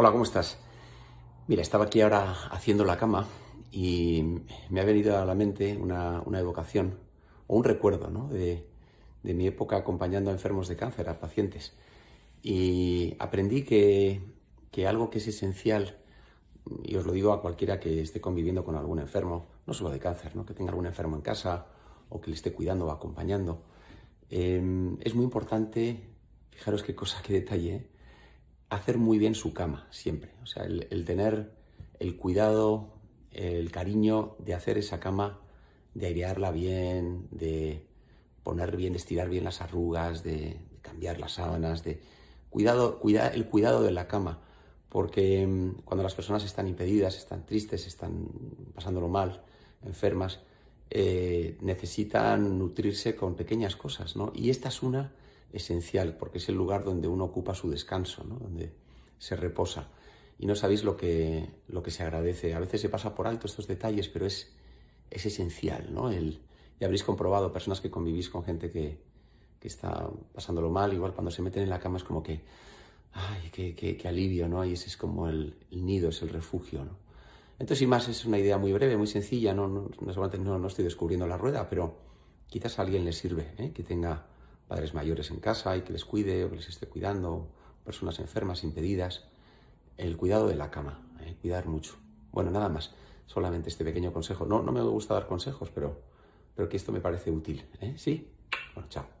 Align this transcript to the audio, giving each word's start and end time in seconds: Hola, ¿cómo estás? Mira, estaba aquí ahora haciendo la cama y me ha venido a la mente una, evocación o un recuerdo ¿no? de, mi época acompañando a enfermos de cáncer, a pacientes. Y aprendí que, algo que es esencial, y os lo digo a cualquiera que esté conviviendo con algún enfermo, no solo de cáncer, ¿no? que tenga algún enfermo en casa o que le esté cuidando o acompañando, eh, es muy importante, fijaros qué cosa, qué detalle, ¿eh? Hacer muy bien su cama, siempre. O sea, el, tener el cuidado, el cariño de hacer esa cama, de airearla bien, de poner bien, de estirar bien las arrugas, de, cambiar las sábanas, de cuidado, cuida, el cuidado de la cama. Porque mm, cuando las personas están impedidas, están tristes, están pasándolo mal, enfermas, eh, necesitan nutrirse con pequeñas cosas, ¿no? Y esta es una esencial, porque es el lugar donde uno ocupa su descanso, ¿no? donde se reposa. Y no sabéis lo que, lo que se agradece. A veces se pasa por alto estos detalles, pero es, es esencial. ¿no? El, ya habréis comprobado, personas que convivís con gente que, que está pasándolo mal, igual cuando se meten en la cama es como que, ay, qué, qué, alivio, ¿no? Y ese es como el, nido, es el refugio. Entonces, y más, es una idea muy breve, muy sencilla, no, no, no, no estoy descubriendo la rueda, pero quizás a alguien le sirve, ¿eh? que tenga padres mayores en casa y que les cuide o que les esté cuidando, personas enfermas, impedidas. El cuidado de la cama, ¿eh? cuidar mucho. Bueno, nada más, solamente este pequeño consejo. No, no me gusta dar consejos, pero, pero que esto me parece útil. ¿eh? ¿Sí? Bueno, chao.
Hola, 0.00 0.12
¿cómo 0.12 0.22
estás? 0.22 0.58
Mira, 1.48 1.60
estaba 1.60 1.86
aquí 1.86 2.00
ahora 2.00 2.30
haciendo 2.52 2.84
la 2.84 2.96
cama 2.96 3.26
y 3.72 4.22
me 4.70 4.80
ha 4.80 4.84
venido 4.84 5.18
a 5.18 5.24
la 5.24 5.34
mente 5.34 5.76
una, 5.76 6.22
evocación 6.38 7.00
o 7.48 7.56
un 7.56 7.64
recuerdo 7.64 8.08
¿no? 8.08 8.28
de, 8.28 8.64
mi 9.24 9.48
época 9.48 9.76
acompañando 9.76 10.30
a 10.30 10.34
enfermos 10.34 10.68
de 10.68 10.76
cáncer, 10.76 11.08
a 11.08 11.18
pacientes. 11.18 11.72
Y 12.44 13.16
aprendí 13.18 13.64
que, 13.64 14.20
algo 14.86 15.10
que 15.10 15.18
es 15.18 15.26
esencial, 15.26 15.96
y 16.84 16.94
os 16.94 17.04
lo 17.04 17.10
digo 17.10 17.32
a 17.32 17.42
cualquiera 17.42 17.80
que 17.80 18.00
esté 18.00 18.20
conviviendo 18.20 18.64
con 18.64 18.76
algún 18.76 19.00
enfermo, 19.00 19.46
no 19.66 19.74
solo 19.74 19.90
de 19.90 19.98
cáncer, 19.98 20.36
¿no? 20.36 20.46
que 20.46 20.54
tenga 20.54 20.70
algún 20.70 20.86
enfermo 20.86 21.16
en 21.16 21.22
casa 21.22 21.66
o 22.08 22.20
que 22.20 22.30
le 22.30 22.36
esté 22.36 22.52
cuidando 22.52 22.86
o 22.86 22.92
acompañando, 22.92 23.64
eh, 24.30 24.96
es 25.00 25.14
muy 25.16 25.24
importante, 25.24 26.04
fijaros 26.52 26.84
qué 26.84 26.94
cosa, 26.94 27.20
qué 27.20 27.32
detalle, 27.32 27.74
¿eh? 27.74 27.97
Hacer 28.70 28.98
muy 28.98 29.18
bien 29.18 29.34
su 29.34 29.52
cama, 29.52 29.86
siempre. 29.90 30.32
O 30.42 30.46
sea, 30.46 30.64
el, 30.64 31.04
tener 31.04 31.52
el 31.98 32.16
cuidado, 32.16 32.94
el 33.32 33.70
cariño 33.70 34.36
de 34.38 34.54
hacer 34.54 34.78
esa 34.78 35.00
cama, 35.00 35.40
de 35.94 36.06
airearla 36.06 36.50
bien, 36.50 37.28
de 37.30 37.86
poner 38.42 38.76
bien, 38.76 38.92
de 38.92 38.98
estirar 38.98 39.28
bien 39.28 39.44
las 39.44 39.60
arrugas, 39.60 40.22
de, 40.22 40.60
cambiar 40.82 41.18
las 41.18 41.32
sábanas, 41.32 41.84
de 41.84 42.00
cuidado, 42.50 42.98
cuida, 42.98 43.28
el 43.28 43.46
cuidado 43.46 43.82
de 43.82 43.90
la 43.90 44.08
cama. 44.08 44.40
Porque 44.88 45.46
mm, 45.46 45.82
cuando 45.84 46.02
las 46.02 46.14
personas 46.14 46.44
están 46.44 46.66
impedidas, 46.66 47.16
están 47.16 47.44
tristes, 47.44 47.86
están 47.86 48.28
pasándolo 48.74 49.08
mal, 49.08 49.42
enfermas, 49.84 50.40
eh, 50.90 51.58
necesitan 51.60 52.58
nutrirse 52.58 53.14
con 53.14 53.34
pequeñas 53.34 53.76
cosas, 53.76 54.16
¿no? 54.16 54.32
Y 54.34 54.48
esta 54.48 54.68
es 54.68 54.82
una 54.82 55.12
esencial, 55.52 56.16
porque 56.16 56.38
es 56.38 56.48
el 56.48 56.56
lugar 56.56 56.84
donde 56.84 57.08
uno 57.08 57.24
ocupa 57.24 57.54
su 57.54 57.70
descanso, 57.70 58.24
¿no? 58.24 58.36
donde 58.36 58.72
se 59.18 59.36
reposa. 59.36 59.88
Y 60.38 60.46
no 60.46 60.54
sabéis 60.54 60.84
lo 60.84 60.96
que, 60.96 61.48
lo 61.68 61.82
que 61.82 61.90
se 61.90 62.02
agradece. 62.02 62.54
A 62.54 62.60
veces 62.60 62.80
se 62.80 62.88
pasa 62.88 63.14
por 63.14 63.26
alto 63.26 63.46
estos 63.46 63.66
detalles, 63.66 64.08
pero 64.08 64.26
es, 64.26 64.54
es 65.10 65.26
esencial. 65.26 65.92
¿no? 65.92 66.10
El, 66.10 66.40
ya 66.78 66.86
habréis 66.86 67.02
comprobado, 67.02 67.52
personas 67.52 67.80
que 67.80 67.90
convivís 67.90 68.28
con 68.28 68.44
gente 68.44 68.70
que, 68.70 68.98
que 69.60 69.68
está 69.68 70.08
pasándolo 70.32 70.70
mal, 70.70 70.92
igual 70.92 71.12
cuando 71.12 71.30
se 71.30 71.42
meten 71.42 71.64
en 71.64 71.70
la 71.70 71.80
cama 71.80 71.98
es 71.98 72.04
como 72.04 72.22
que, 72.22 72.40
ay, 73.12 73.50
qué, 73.50 73.74
qué, 73.74 74.08
alivio, 74.08 74.48
¿no? 74.48 74.64
Y 74.64 74.74
ese 74.74 74.86
es 74.86 74.96
como 74.96 75.28
el, 75.28 75.56
nido, 75.70 76.10
es 76.10 76.22
el 76.22 76.28
refugio. 76.28 76.86
Entonces, 77.58 77.82
y 77.82 77.86
más, 77.86 78.08
es 78.08 78.24
una 78.24 78.38
idea 78.38 78.58
muy 78.58 78.72
breve, 78.72 78.96
muy 78.96 79.08
sencilla, 79.08 79.52
no, 79.52 79.66
no, 79.66 79.90
no, 80.00 80.58
no 80.58 80.68
estoy 80.68 80.84
descubriendo 80.84 81.26
la 81.26 81.36
rueda, 81.36 81.68
pero 81.68 81.96
quizás 82.46 82.78
a 82.78 82.82
alguien 82.82 83.04
le 83.04 83.12
sirve, 83.12 83.54
¿eh? 83.58 83.72
que 83.72 83.82
tenga 83.82 84.26
padres 84.68 84.94
mayores 84.94 85.30
en 85.30 85.40
casa 85.40 85.76
y 85.76 85.82
que 85.82 85.92
les 85.92 86.04
cuide 86.04 86.44
o 86.44 86.50
que 86.50 86.56
les 86.56 86.68
esté 86.68 86.86
cuidando, 86.86 87.48
personas 87.84 88.20
enfermas, 88.20 88.62
impedidas. 88.62 89.24
El 89.96 90.16
cuidado 90.16 90.46
de 90.46 90.54
la 90.54 90.70
cama, 90.70 91.00
¿eh? 91.20 91.36
cuidar 91.40 91.66
mucho. 91.66 91.96
Bueno, 92.30 92.50
nada 92.50 92.68
más, 92.68 92.94
solamente 93.26 93.68
este 93.68 93.84
pequeño 93.84 94.12
consejo. 94.12 94.46
No, 94.46 94.62
no 94.62 94.70
me 94.70 94.82
gusta 94.82 95.14
dar 95.14 95.26
consejos, 95.26 95.70
pero, 95.74 96.00
pero 96.54 96.68
que 96.68 96.76
esto 96.76 96.92
me 96.92 97.00
parece 97.00 97.30
útil. 97.30 97.64
¿eh? 97.80 97.94
¿Sí? 97.96 98.30
Bueno, 98.74 98.88
chao. 98.88 99.17